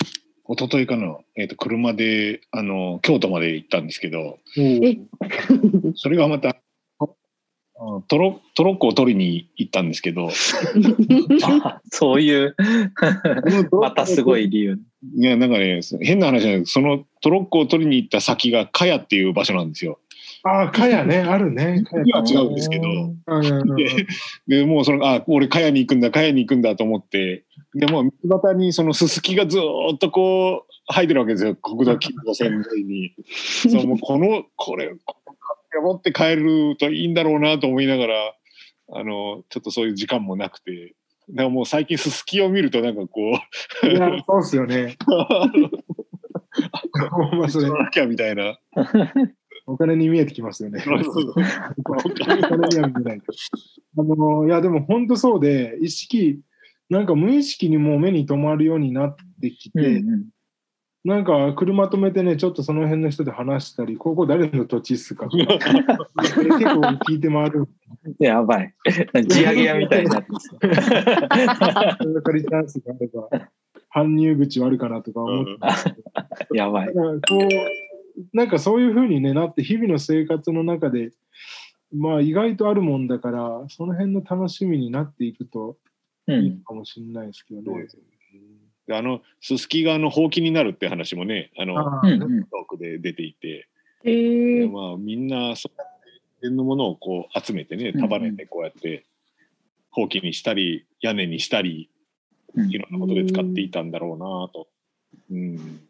[0.49, 4.99] 一昨日かな、えっと、車であの京都まで行ったんですけどえ？
[5.95, 6.55] それがまたうん
[8.09, 10.31] トロトロッコを取りに行ったんですけど。
[11.63, 12.57] あ そういう、
[13.71, 14.79] またすごい理由。
[15.19, 20.01] いやなんかね変な話じゃないそのトロッコを取りに行った先が茅っていう場所なんですよ。
[20.43, 21.83] ああ、かやね、あるね。
[21.83, 22.85] かいや違うんですけど。
[23.77, 24.07] で
[24.63, 27.45] でもうそのあ俺茅に行くんだ茅に行くんだと思って。
[27.75, 31.57] でもう道端にそのすすきがずーっとこう生えてるわけですよ。
[31.57, 33.13] 国道9号線沿いに。
[33.71, 34.95] そうもうこのこれ
[35.81, 38.35] 持って帰るといいんだろうなと思いながら
[38.93, 40.95] あのちょっとそういう時間もなくて
[41.31, 43.41] だからもう最近すすきを見るとなんかこ
[43.83, 44.97] ういや、そうっすよね。
[47.11, 48.59] ほんまそれなきゃみたいな。
[49.67, 50.81] お金に見えてきますよね。
[50.81, 51.35] そうそうそ。
[53.99, 56.41] あの、いや、でも本当そうで、意識、
[56.89, 60.05] なんか無意識にもう目に留まるようになってきて、
[61.07, 65.45] なんか車止めてね、ちょっとその辺の人で話したり、ここ誰の土地っすかとか、
[66.17, 67.69] 結構聞いて回る。
[68.19, 68.75] やばい。
[69.29, 70.51] 地上げ屋みたいになってます。
[70.51, 73.29] 分かりチャンスがあれば、
[73.95, 81.13] 搬入口はあるかなとか思ってますけどやばいこう、なんかそういうふうに、ね、なって、日々の生活の中で、
[81.95, 85.79] まあ意外とあるもんだから、その辺の楽しみになっていくと
[86.27, 86.65] いいうん。
[86.65, 88.16] かもしれないですけどねそうで。
[88.91, 93.69] あのすすきがあのほうきになるって話もねあのトークで出ていて、
[94.05, 99.05] えー、まあみんなそうやってのものをこう集めてね束ねてこうやって
[99.91, 101.91] ほうきにしたり屋根にしたり
[102.55, 104.69] うんいろんなことで使っていたんだろうなと。
[105.31, 105.81] うん。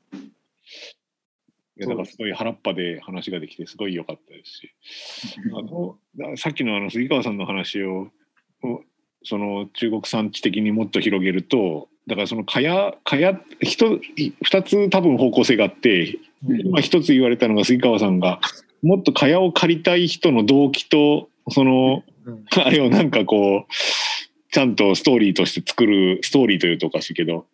[1.78, 4.70] いやだからすごい原っぱで話ができてすごい良かったですし、
[5.54, 8.08] あのださっきのあの杉川さんの話を
[8.62, 8.82] を
[9.22, 16.60] その中国産地的にもっと広げるとだからそのかやかや一2つ多分方向性があってうん。
[16.60, 18.40] 今一つ言われたのが杉川さんが
[18.82, 22.44] もっとかやを借りたい人の動機とそのうん。
[22.60, 23.72] あれをなんかこう
[24.52, 27.46] ちゃんとストーリーとして作るストーリーというとおかしいけど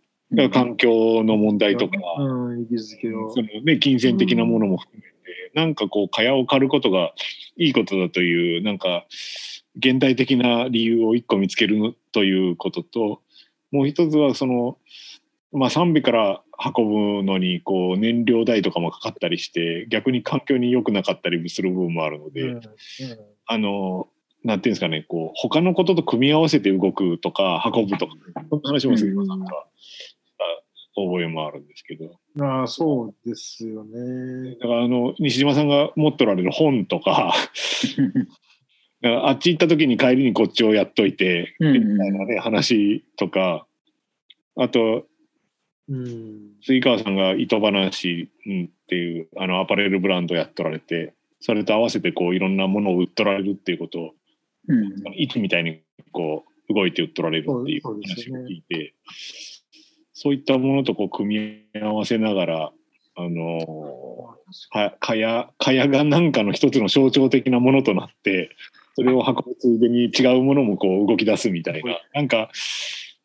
[0.51, 3.43] 環境の問題とか、うん、そ。
[3.43, 7.13] のね、金銭的なものも含めて、なんかこう、蚊帳を狩ることが
[7.57, 9.05] いいことだという、なんか、
[9.77, 13.21] 現代的な理由を一個見つけるということと、
[13.73, 14.79] もう一つは、その、
[15.53, 16.43] まあ、賛美から
[16.77, 22.63] 運ぶのに、こう、燃料代とかもかかったりして、逆に環境に良くなかったりする部分もあるので、うんうん
[23.47, 24.09] あの、
[24.45, 28.15] なんていうんですかね、こう、他のことと組み合わせて動くとか、運ぶとか、
[28.51, 29.53] そんな話も杉川さんがし
[30.95, 32.19] た覚えもあるんですけど。
[32.45, 34.57] ああ、そうですよね。
[34.57, 37.35] だからあの西島さんが持っておられる本とか
[39.05, 41.93] あっち行った時に帰りにこっちをやっといて、うんうん。
[41.95, 43.67] みたいなね話とか。
[44.57, 45.07] あと
[45.89, 46.53] うん。
[46.65, 54.15] 杉川さんが糸話うんっていうあのアパレルブランドやっとられてそれと合わせてこういろんなものを売っとられるっていうことを
[54.69, 54.93] うん。
[55.17, 58.95] 市みたいにこう動いて売っとられるっていう話を聞いて
[60.13, 62.73] そういったものとこう組み合わせながら
[63.17, 64.37] あの
[64.71, 68.51] かかやかやが何かの一つの象徴的なものとなって
[68.95, 72.01] それを運ぶついでに違うものもこう動き出すみたいな。
[72.15, 72.51] なんか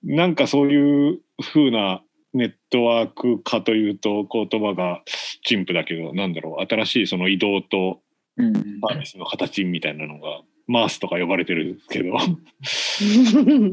[0.03, 2.01] なんかそういう風な
[2.33, 5.01] ネットワーク化というと言葉が
[5.43, 6.65] 陳腐だけどなんだろう。
[6.65, 8.01] 新しいその移動と
[8.37, 8.53] うん。
[8.53, 12.13] サービスの形みたいなのがマースとか呼ばれてるんですけど。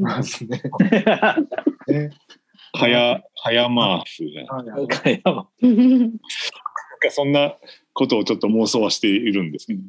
[0.00, 0.62] まずね。
[1.88, 2.10] ね。
[2.72, 4.86] かやかやマースじゃない
[7.10, 7.54] そんな
[7.92, 9.80] ことをちょっと妄想はしているんですけど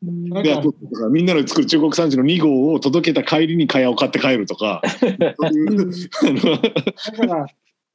[0.00, 0.74] であと
[1.10, 4.82] みんなの作る中国産地の2号を届けた帰りに蚊帳を買って帰るとか。
[5.20, 7.46] だから、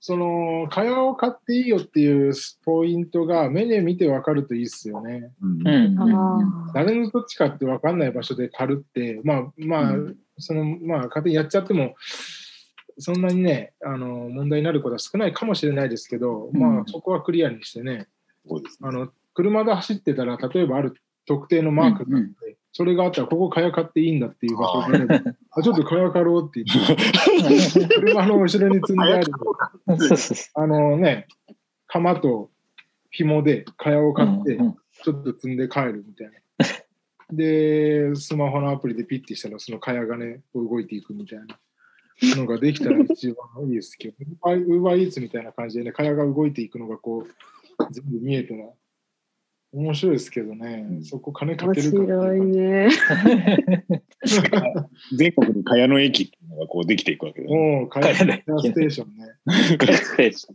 [0.05, 2.33] その、蚊帳を買っていいよっていう
[2.65, 5.31] ポイントが目で見て分かるといいっすよね。
[5.41, 5.65] うん。
[5.65, 5.97] うん。
[5.97, 9.95] あ誰のどっちかって分かんない場所で狩るって、まあまあ、
[10.39, 11.95] その、まあ、勝手にやっちゃっても、
[12.97, 16.59] そんなにね、あの問題になることは少ないかもしれないですけど、うん。
[16.59, 18.07] まあそこはクリアにしてね、ね。
[18.81, 29.31] あの車で走ってたら、例えばある特定のマークがあって、それがあったら、ここかやかっていいんだっていう場所があちょっとかやかろうって言って、 車の後ろに積んである、
[30.55, 31.27] あのね、
[31.87, 32.49] 釜と
[33.11, 36.33] 紐でかやを買って、うんうんちょっと積んで帰るみたいな。
[37.35, 41.59] で、スマホのアプリでピッてしたら、そのかやがね、動いていくみたいな。
[42.37, 48.69] のができたら一番いいですけど、ウーバーイーツみたいな感じでね、かやが動いていくのがこう、全部見えたら、
[49.73, 52.89] 面白いですけどね、うんそこ金か面けるか白いね。
[55.17, 57.55] 全国に茅野駅っていうのがこうできていくわけだね。
[57.55, 59.25] もう、かやかやねステーションね。
[59.95, 60.53] ステーシい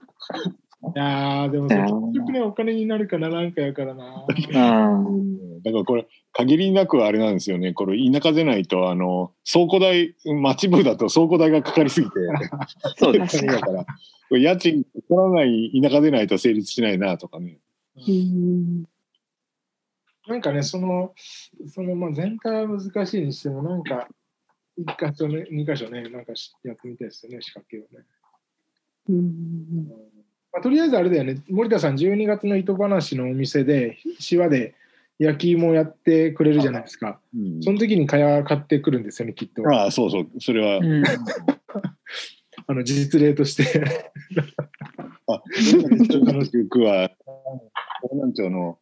[0.95, 4.25] やー、でも結局ね、お金になるかな、なんかやからな。
[5.65, 12.13] だからこれ限りなくあれなんですよねこれ田舎でないとあの倉庫代町部だと倉庫代がかかりすぎて
[12.97, 13.53] そうですね。
[13.53, 17.59] だからこれ家賃かからない田舎でないと成立しないなとかね
[17.97, 18.85] うん
[20.29, 21.15] なんかね、その、
[21.69, 24.07] そのまあ全体は難しいにしても、なんか、
[24.77, 28.05] 一箇所ね、二箇所ね、なんかしやってみたいですよね、仕掛けをね。
[29.09, 29.89] うん
[30.53, 34.75] まあ、とりあえずあれだよね、森田さん、12月の糸話のお店で、シワで
[35.19, 37.21] 焼き芋やってくれるじゃないですか。
[37.35, 39.63] うんその時に蚊帳買ってくるんですよね、きっと。
[39.67, 41.03] ああそうそうそれは、うん
[42.71, 43.65] あの実例として。
[45.27, 45.43] あ
[46.25, 48.79] 楽しく南町の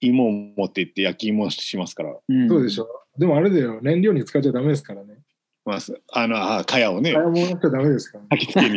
[0.00, 2.88] 芋を持って行って焼き芋しますから、うんそうでしょ。
[3.18, 5.18] でもあれだよ、燃料に使っちゃダメですからね。
[5.64, 8.28] まあ、すあのあ茅をね蚊帳もやっちゃダメですから、ね。
[8.32, 8.68] 焚き付け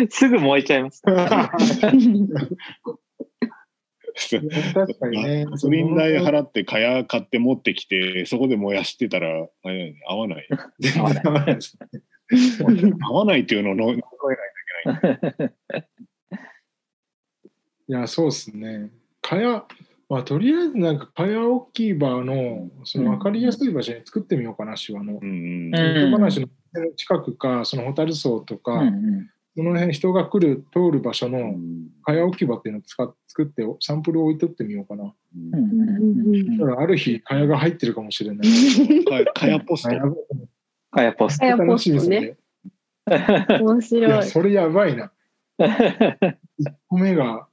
[0.00, 1.02] に すぐ燃えちゃいます。
[1.02, 1.28] 確
[1.80, 1.90] か
[5.08, 5.46] にね。
[5.46, 11.88] ガソリン代払って茅買って持ってきてそこで燃やしてたらあれ合わない全然ダメですね。
[13.02, 14.06] 合わないっていうのを乗り越
[14.86, 15.00] えな
[15.46, 15.50] いい
[17.88, 18.90] や、そうですね。
[19.20, 19.64] かや、
[20.08, 25.18] まあ、とりあえずなんか、かや置き場の、その分かりやすい場所に作ってみようかな、手話の。
[25.22, 25.70] うん
[26.10, 26.48] 話の
[26.96, 35.12] 近くか、そのホタル荘とか、うんその辺人が来る、通る場所うのんかや置き場っていうのを使っ作って、サンプルを置いとってみようかな。
[35.36, 39.04] うんうんだからある日、かやが入ってるかもしれない。
[39.04, 39.88] かかやポスト
[40.90, 41.40] かやポスト。
[41.40, 42.36] かやポ楽しみストですね
[43.58, 43.58] ね。。
[43.60, 44.10] 面い白い。
[44.10, 45.12] や、それやばいな。
[45.58, 46.34] 1
[46.88, 47.46] 個目が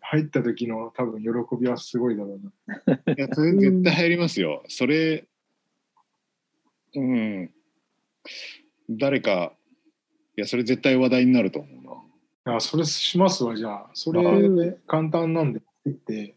[0.00, 1.28] 入った時の多分喜
[1.60, 2.40] びはすごいだろう
[2.76, 3.14] な。
[3.14, 4.62] いやそれ絶対入りますよ。
[4.68, 5.24] それ
[6.94, 7.50] うん。
[8.88, 9.52] 誰か
[10.36, 11.68] いやそれ絶対話題になると思
[12.44, 12.56] うな。
[12.56, 13.90] あそれしますわ、じゃあ。
[13.94, 16.36] それで簡単なんで作って、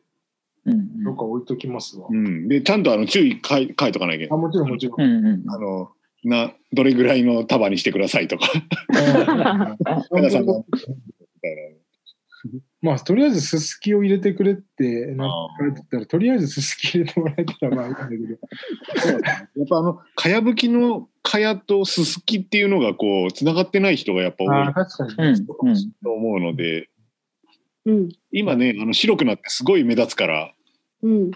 [0.65, 2.07] うんどっか置いときますわ。
[2.09, 4.37] うん、でちゃんとあの注意書い書いとかなきゃいけない。
[4.37, 5.01] あもちろんもちろん。
[5.01, 5.49] うんうん。
[5.49, 5.91] あの
[6.23, 8.47] などれぐらいの束にしてくださいとか。
[10.11, 10.63] 皆さんが み
[11.41, 11.76] たい
[12.81, 19.19] まあ、とりあえずすすきを入れてくれってなあー書いてたら、とりあえずすすき入れてもらえたらまあいいんだけど。
[19.19, 25.15] なやっぱあのかやぶきのかやとすすきっていうのがこうつながってない人がやっぱ多い確かにね。
[25.17, 26.89] うんうんと思うので
[27.85, 28.09] うん。
[28.31, 30.53] 今ねあの白くなってすごい目立つから
[31.01, 31.31] うん。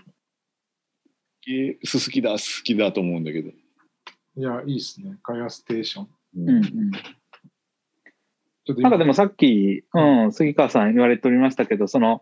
[1.48, 5.18] えすすきだすすきだと思うんだけど、いや、いいですね。
[5.24, 6.08] カヤステーション。
[6.38, 6.92] うんうん
[8.68, 12.22] なんかでもさっき、うん、杉川さん言われておりましたけど、その、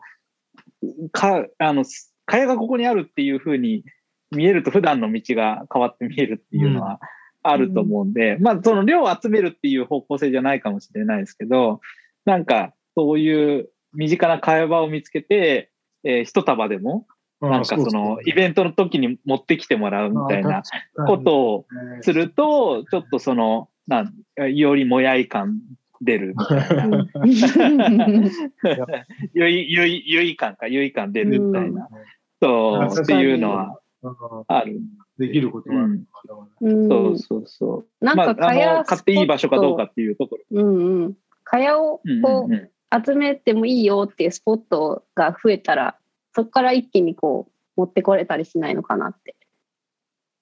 [1.11, 1.83] か、あの、
[2.25, 3.83] かやがここにあるっていうふうに
[4.31, 6.99] 見えると普段の道が変わって見えるっていうのは
[7.43, 11.81] あると思うんで、まあその量を集めるっていう方向性じゃないかもしれないですけど、
[12.25, 15.71] なんかそういう身近な会話を見つけて、
[16.03, 17.07] えー一束でも、
[17.41, 20.61] なんかそのイベントの時に持ってきてもらうみたいな
[21.07, 21.65] ことを
[22.01, 24.13] すると、ちょっとその、なん
[24.53, 25.59] よりもやい感
[26.01, 27.07] 出るみたいな。
[29.33, 31.89] ゆい、ゆい、ゆい感か、ゆい感出るみたいな。
[32.41, 33.79] そう、っていうのは
[34.47, 34.79] ある。
[35.17, 36.05] できることはある
[36.61, 38.05] うんそうそうそう。
[38.05, 40.43] なんか、まあ、あかやの、買っていい場所かどうかっていうところ。
[40.51, 41.17] うんうん。
[41.43, 45.97] かやをうんこう集めてもいいよっていうスポットが増えたら、
[46.33, 49.35] そこから一気にこう持ってこれたりしないのかなって。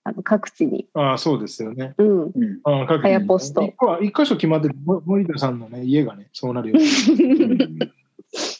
[0.08, 0.88] あの各地に。
[0.94, 1.94] ああ、そうですよね。
[1.98, 2.22] うん。
[2.24, 2.32] うん
[2.64, 4.70] ああ各かやポスト一個は一箇所決まって
[5.06, 6.76] 森田さんのね、家がね、そうなるよ。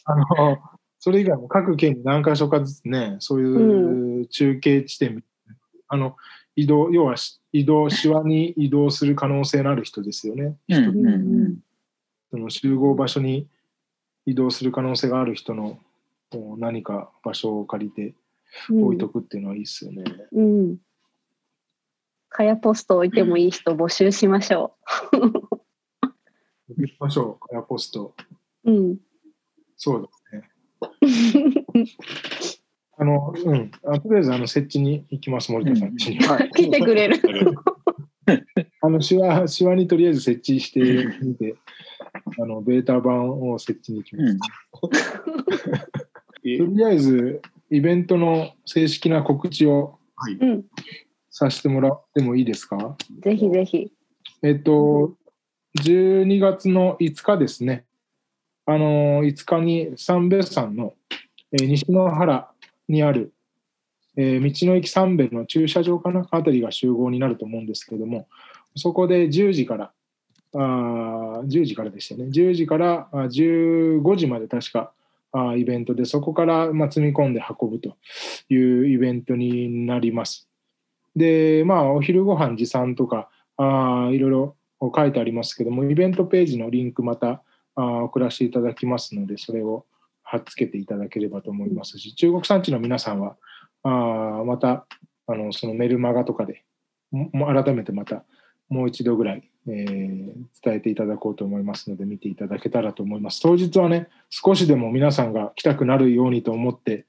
[0.04, 0.58] あの、
[0.98, 5.24] それ以外も各県に何箇所かずつね、そういう中継地点、
[5.88, 6.16] あの、
[6.54, 10.56] 移動、要はし移動、シワに移動する可能性のある人ですよね。
[10.68, 11.10] うんうんう
[11.48, 11.58] ん
[12.30, 13.48] その集合場所に
[14.26, 15.78] 移動する可能性がある人の
[16.30, 18.14] こう何か場所を借りて
[18.70, 20.04] 置いとくっていうのはいいですよね。
[20.32, 20.76] うん。
[22.28, 24.74] かやポスト置いてもいい人募集しましょ
[26.76, 28.14] 行きましょう、カヤポスト。
[28.64, 28.70] う。
[28.70, 28.98] うん。
[29.76, 30.08] そうで
[31.00, 31.86] すね。
[32.98, 33.70] あの、うん。
[33.84, 36.18] あとりあえず、あの、設置に行きます、森田さん家に。
[36.18, 36.50] はい。
[36.50, 37.16] 来てくれる。
[38.82, 40.80] あの、シワ、シワにとりあえず設置して
[41.22, 41.56] みて、
[42.38, 44.32] あの、ベータ版を設置に行きます。
[44.32, 44.38] うん
[46.44, 50.38] え とりあえず、イベントの正式な告知をはい。
[51.44, 51.50] うん。
[51.50, 52.96] させてもらってもいいですか？
[53.22, 53.90] ぜひぜひ。
[54.42, 55.16] えっと、
[55.80, 57.84] 12月の5日ですね。
[58.66, 60.94] あの、5日に三瓶山の、
[61.52, 62.50] えー西野原
[62.88, 63.32] にある、
[64.16, 66.26] えー道の駅三瓶の駐車場かな？
[66.30, 68.28] あたりが集合になると思うんですけれども、
[68.76, 69.92] そこで10時から、
[70.54, 72.30] あー10時からでしたよね。
[72.32, 74.92] 10時からあ15時まで確か
[75.32, 77.96] あーイベントで、そこから、まあ、積み込んで運ぶと
[78.48, 80.47] いうイベントになります。
[81.18, 87.42] で、まあ、お昼ご飯持参とか、あいろいろ書いてありますけども、イベントページのリンクまた
[87.74, 89.84] あ送らせていただきますので、それを
[90.22, 93.36] 貼っつけていただければと思いますし、中国産地の皆さんは、
[93.82, 94.86] あまた
[95.26, 96.64] あのそのメルマガとかで
[97.12, 98.24] も改めてまた
[98.68, 100.18] もう一度ぐらい、えー
[100.62, 103.40] 伝えていただこうと思いますので、見ていただけたらと思います。
[103.40, 107.06] 当日はね、少しでも皆さんが来たくなるようにと思って、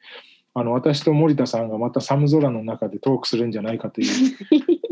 [0.53, 4.37] あの私と森田さんがまた寒空の中でトークするんじゃないかという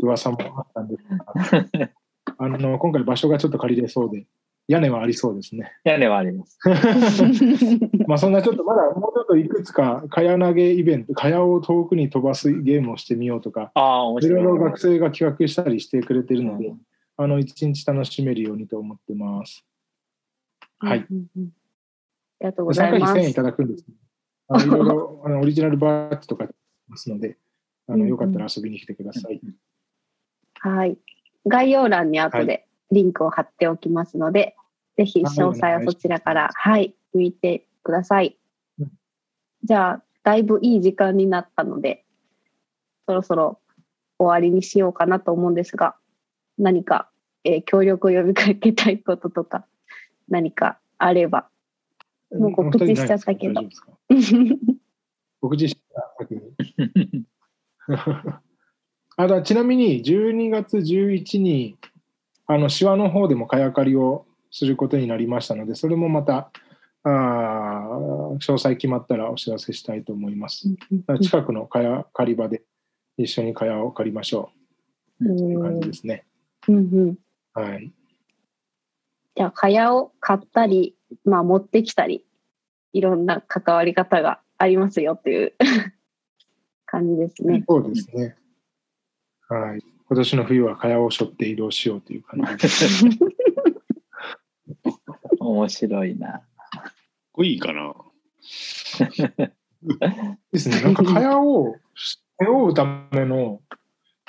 [0.00, 1.90] 噂もあったんですが、
[2.38, 4.26] あの今回場所がちょっと借りれそうで、
[4.68, 5.72] 屋根はありそうですね。
[5.84, 6.58] 屋根はあります。
[8.06, 14.40] まあそんなちょっとまだもうちょっといくつか、かや投げイベント、かやを遠くに飛ばすゲームをしてみようとか、ああ、面白い。
[14.40, 16.74] いろいろ学生が企画したりしてくれてるので、
[17.16, 19.64] あの一日楽しめるようにと思ってます。
[20.78, 21.06] はい。
[21.10, 21.48] うんうんうん。
[22.40, 23.34] ありがとうござ参加費1000います円い。
[23.34, 24.07] ただくんですけど。
[24.48, 26.46] あのいろいろあのオリジナルバッジとか
[26.88, 27.36] ますので、
[27.86, 29.40] あのよかったら遊びに来てください。
[30.60, 30.96] はい。
[31.46, 34.56] 概要欄に後はでリンクを貼っておきますので、
[34.96, 38.36] ぜひ詳細はそちらから、はい、見てください
[38.78, 38.90] うん。
[39.64, 42.04] じゃあ、だいぶいい時間になったので、
[43.06, 43.60] そろそろ
[44.18, 45.94] 終わりにしようかなと思うんですが、
[46.58, 47.08] 何か、
[47.44, 49.64] えー協力を呼びかけたいこととか、
[50.28, 51.48] 何かあれば。
[52.32, 53.60] もう告知しちゃったけど
[55.40, 56.42] 告知した先に。
[59.16, 61.76] あだちなみに12月11に
[62.46, 66.52] あのシワの方でもかやかりをすることになりましたのでそれもまた
[67.02, 70.68] あー詳細決まったらお知らせしたいと思います。
[71.20, 72.62] 近くのかや借り場で
[73.16, 74.50] 一緒にかやを借りましょ
[75.20, 76.24] うという感じですね。
[76.68, 77.18] うんうん
[77.54, 77.92] はい。
[79.34, 80.94] じゃあ、蚊帳を買ったり、
[81.24, 82.24] まあ、持ってきたり、
[82.92, 85.52] いろんな関わり方がありますよっていう
[86.86, 87.64] 感じですね。
[87.68, 88.36] そうですね。
[89.48, 89.84] はい。
[90.08, 93.04] 今年の冬はかやを背負って移動しようという感じです。
[95.38, 96.42] 面白いな。
[97.44, 97.94] いいかな。
[100.52, 100.82] ですね。
[100.82, 101.76] なんか、かやを
[102.40, 103.62] 背負うための、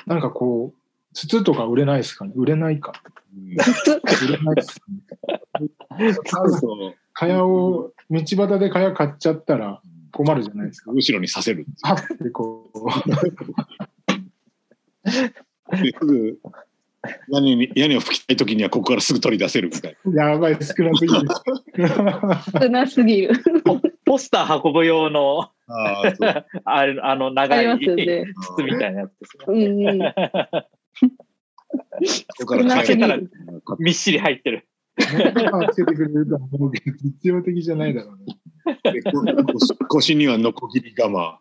[0.06, 0.79] なんかこう、
[1.12, 2.32] 筒とか売れないですかね？
[2.36, 2.92] 売れないか。
[3.34, 6.12] うん売れないですね。
[6.24, 9.80] そうそうかやを、道端でかや買っちゃったら
[10.12, 10.92] 困るじゃないですか。
[10.92, 11.66] 後ろにさせる。
[11.82, 12.70] はってこ
[15.72, 16.38] ですぐ
[17.28, 20.10] 屋根に屋根を拭きたいときにはここからすぐ取り出せるみたいな。
[20.28, 21.28] う、やばい、少なすぎる。
[22.60, 23.62] 少なすぎる。
[23.64, 26.02] ポポスター運ぶ用の、あ
[26.64, 28.24] あ、れあの、あ長いりますよね。
[28.56, 30.14] 筒みたいなやつですうね。
[32.46, 33.30] からたらる。
[33.78, 34.66] みっしり入ってる。
[34.98, 35.06] つ
[35.76, 38.36] けてくれるとは思うけど、実用的じゃないだろうね。
[39.52, 41.38] 腰腰にはノコギリ釜。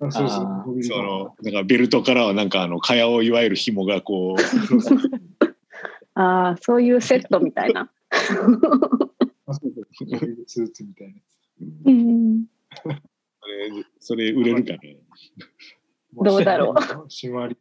[0.00, 4.40] あそうそうあーそのなんかベルトからはなんかあの蚊帳をいわゆる紐がこう
[6.20, 7.90] ああ、そういうセットみたいな。
[8.10, 9.86] あそうそう
[10.46, 11.20] スーツみたいな。
[11.86, 12.46] うん。
[12.80, 14.98] それそれ売れるかね。
[16.12, 16.74] どうだろ
[17.06, 17.10] う。
[17.10, 17.56] しまり。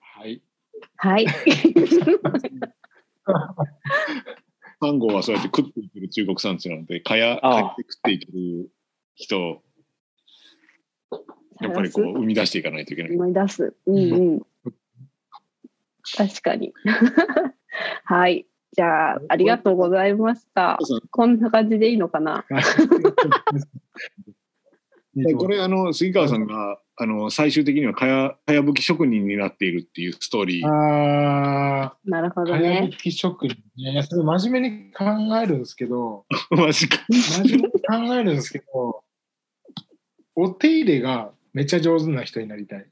[0.00, 0.42] はい。
[0.96, 1.26] はい。
[4.80, 8.70] サンゴはそうやって食っていける中国産地なので、蚊帳ああ買って食っていける
[9.14, 9.62] 人、
[11.60, 13.12] やっぱりこう生み出していかないといけない。
[13.12, 13.74] 思い出す。
[13.86, 14.42] うんうん。
[16.16, 16.74] 確かに。
[18.04, 18.46] はい。
[18.72, 20.78] じゃあ、ありがとうございました。
[21.10, 22.44] こんな感じでいいのかな？
[22.50, 22.56] で
[25.38, 30.66] これあの杉川さんがあの最終的にはかやかやぶき職人になっているっていうストーリー。
[30.66, 32.96] あなるほあ、どかやぶね。
[32.96, 34.02] き職人ね。
[34.02, 35.04] それ真面目に考
[35.38, 36.98] えるんですけど、 マジか。
[37.10, 39.02] 真面目に考えるんですけど、
[40.34, 42.86] お手入れがめっちゃ上手な人になりたい。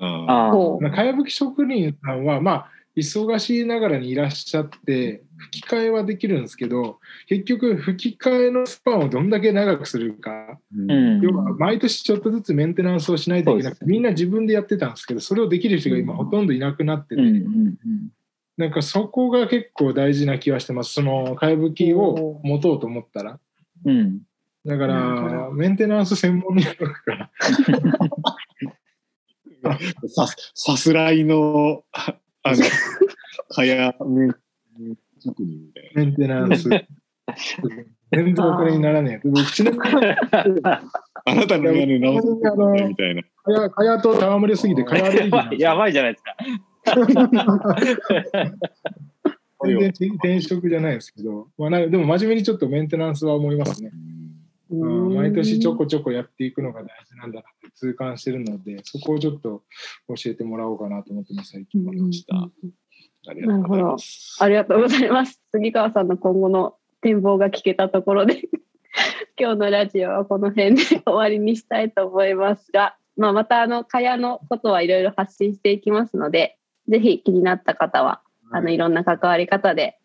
[0.00, 11.20] ああかやぶき職人さんは、まあ、忙しいながらにいらっしゃって、吹き替えはできるんですけど、結局、吹き替えのスパンをどんだけ長くするか、うん。
[11.20, 17.22] 要は毎年ちょっとずつメンテナンスをしないといけなくて、みんな自分でやってたんですけど、それをできる人が今ほとんどいなくなってて。
[18.56, 20.92] なんかそこが結構大事な気はしてます。
[20.92, 23.38] その、かやぶきを持とうと思ったら。
[23.84, 24.22] うん。
[24.66, 27.30] だから、メンテナンス専門になるから。
[30.08, 31.84] ささすらいの、
[32.48, 32.64] ああの、
[33.54, 34.28] かやめ
[35.20, 36.68] 職人みたいメンテナンス。
[38.10, 39.28] 全然お金にならねえ。
[39.28, 39.82] 僕ちなみに、
[40.62, 40.82] な。
[41.24, 43.22] あなたの屋根直すみたいな。
[43.22, 46.36] かや、かやと戯れすぎて、かやアレやばいじゃないですか。
[49.64, 53.90] 全然転職じゃないですけど、まあ、なでも真面目にちょっとメンテナンスは思いますね。
[54.70, 59.62] うん毎年ちょこちょこやっていくのが大事なんだなって痛感してるので、そこをちょっと
[60.08, 61.92] 教えてもらおうかなと思ってます、最近は。
[61.92, 62.36] ました
[63.26, 64.36] ありがとうございます。
[64.40, 65.42] ありがとうございます。
[65.50, 68.48] 杉 川さんの今後の展望が聞けたところで、
[69.38, 76.58] 今日のラジオはこの辺で終わりにしたいと思いますが、まあ、またあの、かやのことはいろいろ発信していきますので、
[76.88, 79.98] ぜひ気になった方は、あの、いろんな関わり方で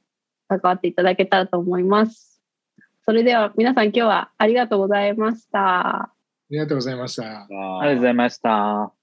[0.47, 2.32] 関わっていただけたらと思います。
[3.05, 6.03] それでは皆さん今日はありがとうございました。
[6.03, 6.13] あ
[6.49, 7.23] りがとうございました。
[7.23, 8.93] ありがとうございました。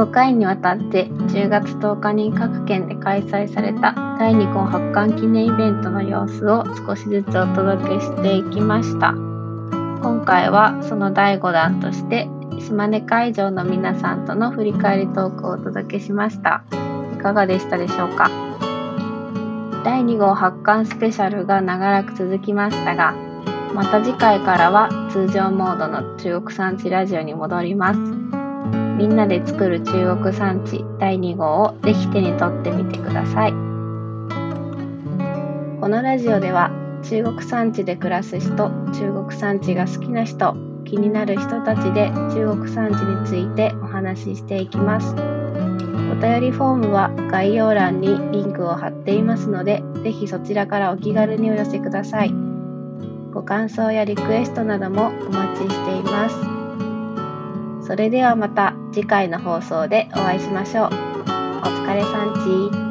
[0.00, 16.64] 5回にわたって10月10日に各県で開催された第2号発刊記念イベントの様子を少しずつお届けしていきました今回はその第5弾として島根会場の皆さんとの振り返りトークをお届けしました。
[17.14, 18.30] いかがでしたでしょうか？
[19.84, 23.14] 第2号発刊スペシャルが長らく続きましたが
[23.74, 28.00] また次回からは通常モードの中国産地ラジオに戻ります。
[28.98, 33.52] みんなで作る中国産地第2号をぜひ手に取ってみてください。
[35.80, 36.70] このラジオでは
[37.02, 40.54] 中国産地で暮らす人、中国産地が好きな人、
[40.90, 45.14] 気になる人たちで中国産地についてお話ししていきます。
[45.14, 52.34] お便りフォームは概要欄にリンクを貼っていますので、ぜひそちらからお気軽にお寄せください。
[53.32, 57.86] ご感想やリクエストなどもお待ちしています。
[57.86, 60.86] それではまた次回の放送でお会いしましょう。
[60.86, 62.89] お疲れさんち。